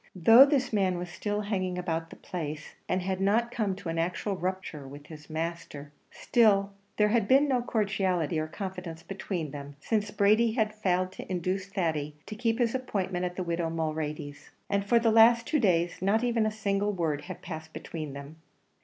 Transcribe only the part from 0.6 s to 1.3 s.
man was